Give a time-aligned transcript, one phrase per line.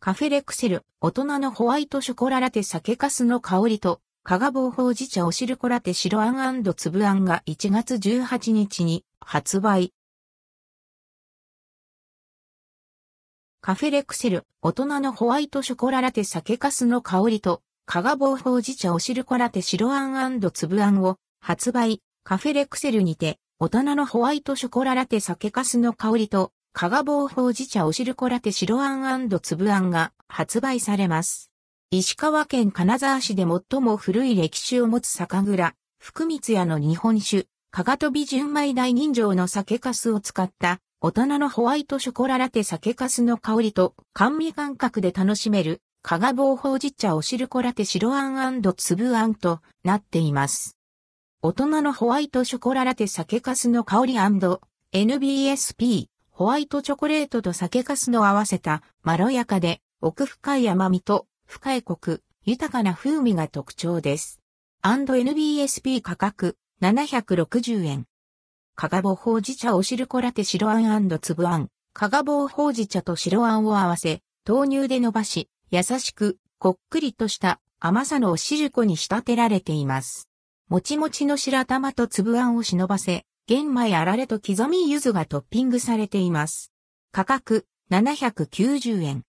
[0.00, 9.92] カフェレクセル、大人のホワイトショコララテ酒粕の香りと、加賀棒ほうじ茶おしるこラテ白あん粒あんが1月18日に発売。
[13.60, 22.02] カフェレクセル、大人のホワイトショコララテ酒粕の香りと、加賀棒ほうじ茶おしるこラテ白あん粒あんを発売。
[22.22, 31.50] カフェレクセルにて、大人のホワイトショコララテ酒粕の香りと、加賀棒ほうじ茶おしるこラテ白あん粒あんが発売されます。
[31.90, 50.78] 石川県金沢市で最も古い歴史を持つ酒蔵、福光屋の日本酒、加賀飛び純米大人情の酒粕を使った大人のホワイトショコララテ酒粕の香りと甘味感覚で楽しめる加賀棒ほうじ茶おしるこラテ白あん粒あんとなっています。
[51.42, 56.06] 大人のホワイトショコララテ酒粕の香り &NBSP
[56.38, 64.40] ホワイトチョコレートと酒粕の合わせたまろやかで奥深い甘みと深いコク、豊かな風味が特徴です。
[64.84, 68.06] &NBSP 価格760円。
[68.76, 71.70] 加賀棒ほうじ茶おしるこラテ白あん粒あん。
[71.92, 80.28] 加賀棒ほうじ茶と白あんを合わせ、豆乳で伸ばし、優しく、こっくりとした甘さのおしるこに仕立てられています。
[80.68, 86.70] もちもちの白玉と粒あんを忍ばせ、玄米あられと刻み柚子がトッピングされています。
[87.12, 89.24] 価格790円。